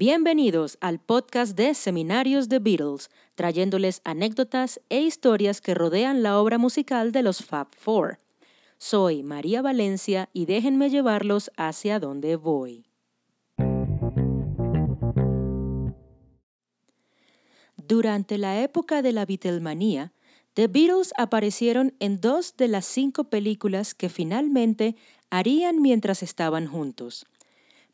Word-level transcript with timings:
Bienvenidos 0.00 0.78
al 0.80 0.98
podcast 0.98 1.54
de 1.54 1.74
Seminarios 1.74 2.48
de 2.48 2.58
Beatles, 2.58 3.10
trayéndoles 3.34 4.00
anécdotas 4.02 4.80
e 4.88 5.02
historias 5.02 5.60
que 5.60 5.74
rodean 5.74 6.22
la 6.22 6.40
obra 6.40 6.56
musical 6.56 7.12
de 7.12 7.22
los 7.22 7.44
Fab 7.44 7.66
Four. 7.76 8.18
Soy 8.78 9.22
María 9.22 9.60
Valencia 9.60 10.30
y 10.32 10.46
déjenme 10.46 10.88
llevarlos 10.88 11.50
hacia 11.58 12.00
donde 12.00 12.36
voy. 12.36 12.86
Durante 17.76 18.38
la 18.38 18.62
época 18.62 19.02
de 19.02 19.12
la 19.12 19.26
Beatlemanía, 19.26 20.14
The 20.54 20.68
Beatles 20.68 21.12
aparecieron 21.18 21.92
en 22.00 22.22
dos 22.22 22.56
de 22.56 22.68
las 22.68 22.86
cinco 22.86 23.24
películas 23.24 23.94
que 23.94 24.08
finalmente 24.08 24.96
harían 25.28 25.82
mientras 25.82 26.22
estaban 26.22 26.68
juntos 26.68 27.26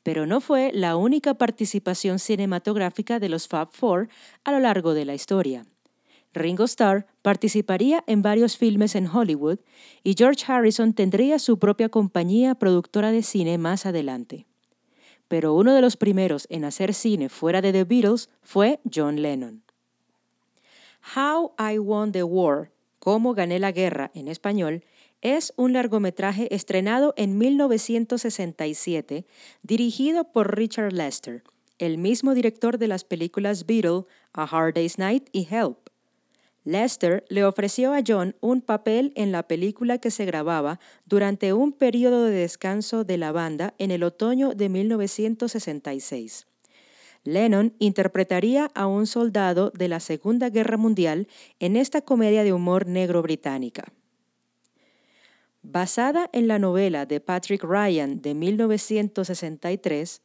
pero 0.06 0.24
no 0.24 0.40
fue 0.40 0.70
la 0.72 0.94
única 0.94 1.34
participación 1.34 2.20
cinematográfica 2.20 3.18
de 3.18 3.28
los 3.28 3.48
Fab 3.48 3.72
Four 3.72 4.08
a 4.44 4.52
lo 4.52 4.60
largo 4.60 4.94
de 4.94 5.04
la 5.04 5.14
historia. 5.14 5.66
Ringo 6.32 6.62
Starr 6.62 7.08
participaría 7.22 8.04
en 8.06 8.22
varios 8.22 8.56
filmes 8.56 8.94
en 8.94 9.08
Hollywood 9.08 9.58
y 10.04 10.14
George 10.16 10.44
Harrison 10.46 10.92
tendría 10.92 11.40
su 11.40 11.58
propia 11.58 11.88
compañía 11.88 12.54
productora 12.54 13.10
de 13.10 13.24
cine 13.24 13.58
más 13.58 13.84
adelante. 13.84 14.46
Pero 15.26 15.54
uno 15.54 15.74
de 15.74 15.80
los 15.80 15.96
primeros 15.96 16.46
en 16.50 16.64
hacer 16.64 16.94
cine 16.94 17.28
fuera 17.28 17.60
de 17.60 17.72
The 17.72 17.82
Beatles 17.82 18.30
fue 18.42 18.78
John 18.94 19.20
Lennon. 19.20 19.64
How 21.16 21.52
I 21.58 21.78
Won 21.78 22.12
the 22.12 22.22
War, 22.22 22.70
Cómo 23.06 23.34
gané 23.34 23.60
la 23.60 23.70
guerra 23.70 24.10
en 24.14 24.26
español, 24.26 24.82
es 25.22 25.52
un 25.56 25.72
largometraje 25.72 26.54
estrenado 26.54 27.14
en 27.16 27.38
1967, 27.38 29.26
dirigido 29.62 30.24
por 30.32 30.56
Richard 30.56 30.92
Lester, 30.92 31.42
el 31.78 31.98
mismo 31.98 32.34
director 32.34 32.78
de 32.78 32.88
las 32.88 33.04
películas 33.04 33.66
Beatle, 33.66 34.04
A 34.32 34.44
Hard 34.44 34.74
Day's 34.74 34.98
Night 34.98 35.28
y 35.32 35.48
Help. 35.50 35.90
Lester 36.64 37.24
le 37.28 37.44
ofreció 37.44 37.92
a 37.92 38.02
John 38.04 38.34
un 38.40 38.60
papel 38.60 39.12
en 39.14 39.30
la 39.30 39.44
película 39.44 39.98
que 39.98 40.10
se 40.10 40.24
grababa 40.24 40.80
durante 41.04 41.52
un 41.52 41.72
periodo 41.72 42.24
de 42.24 42.32
descanso 42.32 43.04
de 43.04 43.18
la 43.18 43.30
banda 43.30 43.74
en 43.78 43.92
el 43.92 44.02
otoño 44.02 44.52
de 44.52 44.68
1966. 44.68 46.46
Lennon 47.22 47.74
interpretaría 47.78 48.70
a 48.74 48.86
un 48.86 49.06
soldado 49.06 49.70
de 49.70 49.88
la 49.88 50.00
Segunda 50.00 50.50
Guerra 50.50 50.76
Mundial 50.76 51.28
en 51.60 51.76
esta 51.76 52.00
comedia 52.00 52.42
de 52.42 52.52
humor 52.52 52.86
negro 52.86 53.22
británica. 53.22 53.92
Basada 55.68 56.30
en 56.32 56.46
la 56.46 56.60
novela 56.60 57.06
de 57.06 57.18
Patrick 57.18 57.64
Ryan 57.64 58.22
de 58.22 58.34
1963, 58.34 60.22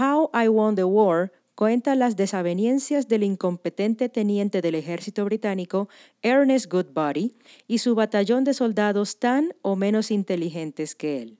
How 0.00 0.30
I 0.34 0.48
Won 0.48 0.74
the 0.74 0.82
War 0.82 1.30
cuenta 1.54 1.94
las 1.94 2.16
desavenencias 2.16 3.06
del 3.06 3.22
incompetente 3.22 4.08
teniente 4.08 4.60
del 4.60 4.74
ejército 4.74 5.24
británico 5.24 5.88
Ernest 6.22 6.70
Goodbody 6.70 7.36
y 7.68 7.78
su 7.78 7.94
batallón 7.94 8.42
de 8.42 8.52
soldados 8.52 9.20
tan 9.20 9.54
o 9.62 9.76
menos 9.76 10.10
inteligentes 10.10 10.96
que 10.96 11.22
él. 11.22 11.38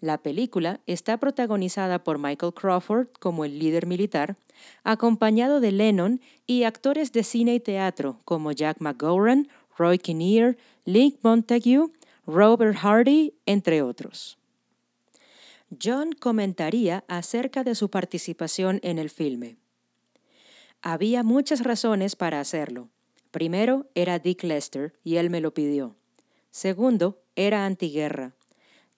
La 0.00 0.18
película 0.18 0.80
está 0.86 1.16
protagonizada 1.18 2.04
por 2.04 2.18
Michael 2.18 2.54
Crawford 2.54 3.08
como 3.18 3.44
el 3.44 3.58
líder 3.58 3.86
militar, 3.86 4.36
acompañado 4.84 5.58
de 5.58 5.72
Lennon 5.72 6.20
y 6.46 6.62
actores 6.62 7.10
de 7.10 7.24
cine 7.24 7.56
y 7.56 7.60
teatro 7.60 8.20
como 8.24 8.52
Jack 8.52 8.76
McGowran, 8.78 9.48
Roy 9.76 9.98
Kinnear, 9.98 10.56
Lee 10.84 11.18
Montague 11.22 11.88
Robert 12.30 12.76
Hardy, 12.76 13.32
entre 13.46 13.80
otros. 13.80 14.36
John 15.82 16.12
comentaría 16.12 17.02
acerca 17.08 17.64
de 17.64 17.74
su 17.74 17.88
participación 17.88 18.80
en 18.82 18.98
el 18.98 19.08
filme. 19.08 19.56
Había 20.82 21.22
muchas 21.22 21.64
razones 21.64 22.16
para 22.16 22.38
hacerlo. 22.38 22.90
Primero, 23.30 23.86
era 23.94 24.18
Dick 24.18 24.42
Lester 24.42 24.92
y 25.02 25.16
él 25.16 25.30
me 25.30 25.40
lo 25.40 25.54
pidió. 25.54 25.96
Segundo, 26.50 27.22
era 27.34 27.64
antiguerra. 27.64 28.34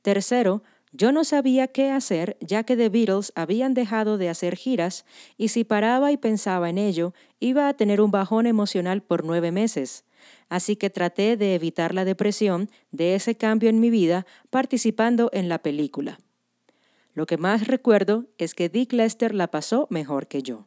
Tercero, 0.03 0.65
yo 0.91 1.12
no 1.12 1.22
sabía 1.22 1.69
qué 1.69 1.93
hacer 1.93 2.37
ya 2.41 2.65
que 2.65 2.77
The 2.77 2.88
Beatles 2.88 3.33
habían 3.37 3.75
dejado 3.75 4.19
de 4.19 4.28
hacer 4.28 4.56
giras 4.56 5.04
y 5.37 5.49
si 5.49 5.62
paraba 5.62 6.10
y 6.10 6.16
pensaba 6.16 6.69
en 6.69 6.78
ello, 6.78 7.15
iba 7.38 7.69
a 7.69 7.75
tener 7.75 8.00
un 8.00 8.10
bajón 8.10 8.47
emocional 8.47 9.04
por 9.04 9.25
nueve 9.25 9.53
meses 9.53 10.04
así 10.48 10.76
que 10.76 10.91
traté 10.91 11.36
de 11.36 11.54
evitar 11.54 11.94
la 11.94 12.04
depresión 12.04 12.70
de 12.91 13.14
ese 13.14 13.36
cambio 13.36 13.69
en 13.69 13.81
mi 13.81 13.91
vida 13.91 14.26
participando 14.50 15.31
en 15.32 15.48
la 15.48 15.58
película. 15.62 16.19
Lo 17.14 17.26
que 17.26 17.38
más 17.38 17.66
recuerdo 17.66 18.26
es 18.38 18.54
que 18.54 18.69
Dick 18.69 18.92
Lester 18.92 19.34
la 19.34 19.50
pasó 19.50 19.86
mejor 19.91 20.26
que 20.26 20.42
yo. 20.42 20.66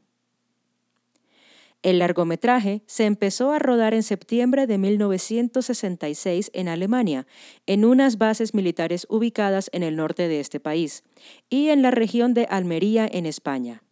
El 1.84 2.00
largometraje 2.00 2.82
se 2.86 3.06
empezó 3.06 3.52
a 3.52 3.60
rodar 3.60 3.94
en 3.94 4.04
septiembre 4.04 4.68
de 4.68 4.78
1966 4.78 6.50
en 6.54 6.70
Alemania, 6.70 7.28
en 7.66 7.84
unas 7.84 8.18
bases 8.18 8.54
militares 8.54 9.06
ubicadas 9.10 9.70
en 9.74 9.84
el 9.84 9.98
norte 9.98 10.30
de 10.30 10.40
este 10.40 10.62
país, 10.62 11.04
y 11.50 11.70
en 11.70 11.82
la 11.82 11.92
región 11.92 12.34
de 12.34 12.46
Almería, 12.50 13.06
en 13.12 13.26
España. 13.26 13.84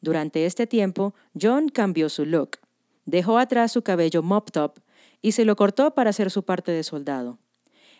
Durante 0.00 0.44
este 0.44 0.66
tiempo, 0.66 1.14
John 1.40 1.68
cambió 1.68 2.08
su 2.08 2.24
look. 2.24 2.58
Dejó 3.04 3.38
atrás 3.38 3.70
su 3.70 3.82
cabello 3.82 4.22
mop 4.22 4.50
top 4.50 4.80
y 5.22 5.32
se 5.32 5.44
lo 5.44 5.56
cortó 5.56 5.94
para 5.94 6.10
hacer 6.10 6.30
su 6.30 6.44
parte 6.44 6.72
de 6.72 6.82
soldado. 6.82 7.38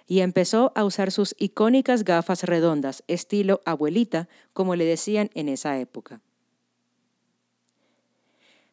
Y 0.07 0.21
empezó 0.21 0.73
a 0.75 0.85
usar 0.85 1.13
sus 1.13 1.37
icónicas 1.39 2.05
gafas 2.05 2.45
redondas, 2.45 3.05
estilo 3.07 3.61
abuelita, 3.65 4.29
como 4.53 4.75
le 4.75 4.85
decían 4.85 5.31
en 5.35 5.49
esa 5.49 5.79
época. 5.79 6.21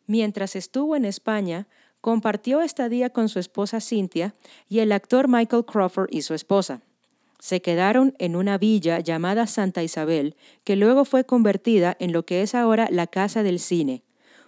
Mientras 0.08 0.56
estuvo 0.56 0.96
en 0.96 1.06
España, 1.06 1.68
compartió 2.02 2.62
estadía 2.62 3.09
con 3.09 3.30
su 3.30 3.40
esposa 3.40 3.81
Cynthia 3.81 4.34
y 4.69 4.79
el 4.79 4.91
actor 4.91 5.28
Michael 5.28 5.66
Crawford 5.66 6.09
y 6.12 6.22
su 6.22 6.34
esposa. 6.34 6.81
Se 7.40 7.62
quedaron 7.62 8.16
en 8.18 8.35
una 8.35 8.58
villa 8.58 9.00
llamada 9.00 9.46
Santa 9.46 9.84
Isabel, 9.84 10.35
que 10.64 10.75
luego 10.75 11.06
fue 11.06 11.25
convertida 11.25 11.96
en 12.00 12.14
lo 12.14 12.25
que 12.25 12.41
es 12.41 12.56
ahora 12.56 12.88
la 12.90 13.06
Casa 13.06 13.44
del 13.44 13.59
Cine, 13.59 14.03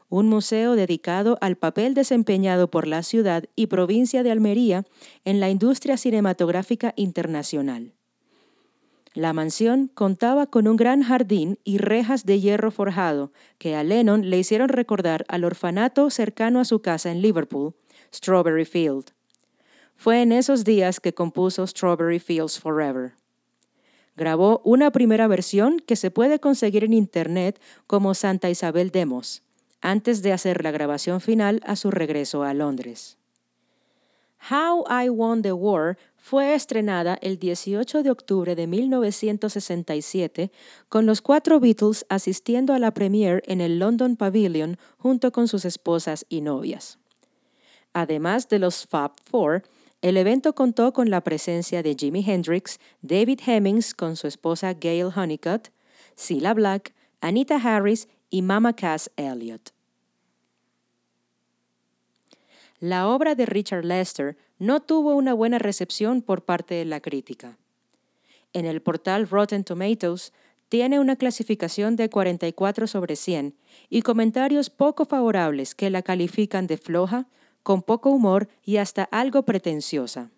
un 0.10 0.28
museo 0.28 0.76
dedicado 0.76 1.38
al 1.40 1.56
papel 1.56 1.94
desempeñado 1.94 2.70
por 2.70 2.88
la 2.88 3.04
ciudad 3.04 3.46
y 3.56 3.68
provincia 3.68 4.24
de 4.24 4.32
Almería 4.32 4.86
en 5.24 5.40
la 5.40 5.50
industria 5.50 5.98
cinematográfica 5.98 6.94
internacional. 6.96 7.94
La 9.14 9.34
mansión 9.34 9.88
contaba 9.94 10.48
con 10.48 10.68
un 10.68 10.78
gran 10.78 11.02
jardín 11.04 11.60
y 11.64 11.78
rejas 11.78 12.26
de 12.26 12.40
hierro 12.40 12.72
forjado 12.72 13.32
que 13.58 13.76
a 13.76 13.84
Lennon 13.84 14.30
le 14.30 14.38
hicieron 14.38 14.70
recordar 14.70 15.26
al 15.28 15.44
orfanato 15.44 16.10
cercano 16.10 16.60
a 16.60 16.66
su 16.66 16.82
casa 16.82 17.12
en 17.12 17.22
Liverpool, 17.22 17.74
Strawberry 18.14 18.66
Field. 18.66 19.12
Fue 19.96 20.22
en 20.22 20.32
esos 20.32 20.64
días 20.64 21.00
que 21.00 21.14
compuso 21.14 21.66
Strawberry 21.66 22.20
Fields 22.20 22.60
Forever. 22.60 23.14
Grabó 24.16 24.62
una 24.64 24.92
primera 24.92 25.28
versión 25.28 25.80
que 25.80 25.96
se 25.96 26.12
puede 26.12 26.40
conseguir 26.40 26.84
en 26.84 26.94
Internet 26.94 27.60
como 27.88 28.14
Santa 28.14 28.50
Isabel 28.50 28.92
Demos 28.92 29.44
antes 29.82 30.22
de 30.22 30.34
hacer 30.34 30.64
la 30.64 30.72
grabación 30.72 31.22
final 31.22 31.62
a 31.66 31.76
su 31.76 31.92
regreso 31.92 32.44
a 32.44 32.54
Londres. 32.54 33.18
How 34.50 34.86
I 34.90 35.10
Won 35.10 35.42
the 35.42 35.52
War 35.52 35.98
fue 36.16 36.54
estrenada 36.54 37.18
el 37.22 37.40
18 37.40 38.04
de 38.04 38.10
octubre 38.10 38.56
de 38.56 38.68
1967 38.68 40.52
con 40.88 41.06
los 41.06 41.22
cuatro 41.22 41.60
Beatles 41.60 42.06
asistiendo 42.10 42.74
a 42.74 42.80
la 42.80 42.94
premiere 42.94 43.42
en 43.48 43.60
el 43.60 43.80
London 43.80 44.16
Pavilion 44.16 44.78
junto 44.98 45.32
con 45.32 45.48
sus 45.48 45.66
esposas 45.66 46.26
y 46.30 46.42
novias. 46.42 47.00
Además 47.94 48.48
de 48.48 48.60
los 48.60 48.86
Fab 48.86 49.12
Four, 49.24 49.64
el 50.02 50.16
evento 50.16 50.56
contó 50.56 50.94
con 50.94 51.10
la 51.10 51.22
presencia 51.22 51.84
de 51.84 51.96
Jimi 52.00 52.24
Hendrix, 52.26 52.80
David 53.02 53.42
Hemmings 53.46 53.94
con 53.94 54.16
su 54.16 54.28
esposa 54.28 54.74
Gail 54.74 55.10
Honeycutt, 55.14 55.70
Cilla 56.16 56.54
Black, 56.54 56.94
Anita 57.20 57.58
Harris 57.58 58.08
y 58.30 58.42
Mama 58.42 58.74
Cass 58.74 59.12
Elliot. 59.16 59.74
La 62.80 63.08
obra 63.08 63.36
de 63.36 63.46
Richard 63.46 63.84
Lester 63.84 64.38
no 64.58 64.82
tuvo 64.82 65.16
una 65.16 65.34
buena 65.34 65.60
recepción 65.60 66.22
por 66.22 66.46
parte 66.46 66.76
de 66.76 66.86
la 66.86 67.02
crítica. 67.02 67.58
En 68.54 68.66
el 68.66 68.82
portal 68.82 69.28
Rotten 69.28 69.64
Tomatoes 69.64 70.34
tiene 70.70 71.00
una 71.00 71.16
clasificación 71.16 71.96
de 71.96 72.10
44 72.10 72.88
sobre 72.88 73.16
100 73.16 73.56
y 73.90 74.02
comentarios 74.02 74.70
poco 74.70 75.06
favorables 75.06 75.76
que 75.76 75.90
la 75.90 76.04
califican 76.04 76.68
de 76.68 76.78
floja, 76.78 77.28
con 77.64 77.82
poco 77.82 78.10
humor 78.12 78.48
y 78.64 78.78
hasta 78.78 79.04
algo 79.04 79.44
pretenciosa. 79.44 80.30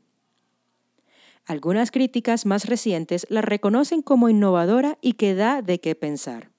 Algunas 1.45 1.91
críticas 1.91 2.45
más 2.45 2.65
recientes 2.65 3.27
la 3.29 3.41
reconocen 3.41 4.01
como 4.01 4.29
innovadora 4.29 4.97
y 5.01 5.13
que 5.13 5.35
da 5.35 5.61
de 5.61 5.79
qué 5.79 5.95
pensar. 5.95 6.50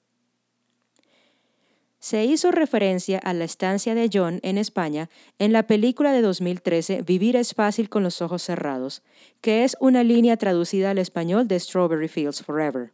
Se 2.03 2.25
hizo 2.25 2.51
referencia 2.51 3.17
a 3.17 3.33
la 3.33 3.45
estancia 3.45 3.95
de 3.95 4.09
John 4.11 4.41
en 4.43 4.57
España 4.57 5.09
en 5.39 5.53
la 5.53 5.67
película 5.67 6.11
de 6.11 6.21
2013 6.21 7.01
Vivir 7.01 7.37
es 7.37 7.53
fácil 7.53 7.87
con 7.87 8.03
los 8.03 8.21
ojos 8.21 8.43
cerrados, 8.43 9.03
que 9.39 9.63
es 9.63 9.77
una 9.79 10.03
línea 10.03 10.35
traducida 10.35 10.89
al 10.89 10.97
español 10.97 11.47
de 11.47 11.57
Strawberry 11.57 12.09
Fields 12.09 12.43
Forever, 12.43 12.91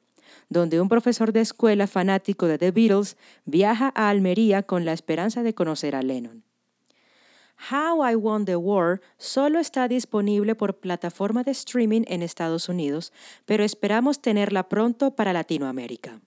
donde 0.49 0.79
un 0.79 0.89
profesor 0.89 1.33
de 1.33 1.41
escuela 1.41 1.87
fanático 1.87 2.45
de 2.45 2.59
The 2.59 2.69
Beatles 2.69 3.17
viaja 3.45 3.91
a 3.95 4.09
Almería 4.09 4.61
con 4.61 4.85
la 4.85 4.93
esperanza 4.93 5.41
de 5.41 5.55
conocer 5.55 5.95
a 5.95 6.03
Lennon. 6.03 6.43
How 7.71 8.07
I 8.11 8.13
Won 8.13 8.45
the 8.45 8.57
War 8.57 9.01
solo 9.17 9.57
está 9.57 9.87
disponible 9.87 10.53
por 10.53 10.77
plataforma 10.77 11.43
de 11.43 11.49
streaming 11.49 12.03
en 12.05 12.21
Estados 12.21 12.69
Unidos, 12.69 13.11
pero 13.47 13.63
esperamos 13.63 14.21
tenerla 14.21 14.69
pronto 14.69 15.15
para 15.15 15.33
Latinoamérica. 15.33 16.21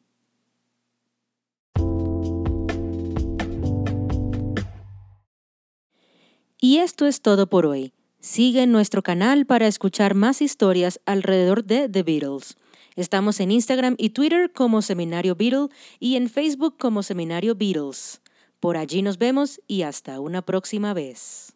Y 6.64 6.78
esto 6.78 7.06
es 7.06 7.22
todo 7.22 7.48
por 7.48 7.66
hoy. 7.66 7.92
Sigue 8.20 8.68
nuestro 8.68 9.02
canal 9.02 9.46
para 9.46 9.66
escuchar 9.66 10.14
más 10.14 10.40
historias 10.40 11.00
alrededor 11.06 11.64
de 11.64 11.88
The 11.88 12.04
Beatles. 12.04 12.56
Estamos 12.94 13.40
en 13.40 13.50
Instagram 13.50 13.96
y 13.98 14.10
Twitter 14.10 14.52
como 14.52 14.80
Seminario 14.80 15.34
Beatle 15.34 15.70
y 15.98 16.14
en 16.14 16.30
Facebook 16.30 16.76
como 16.78 17.02
Seminario 17.02 17.56
Beatles. 17.56 18.22
Por 18.60 18.76
allí 18.76 19.02
nos 19.02 19.18
vemos 19.18 19.60
y 19.66 19.82
hasta 19.82 20.20
una 20.20 20.42
próxima 20.42 20.94
vez. 20.94 21.51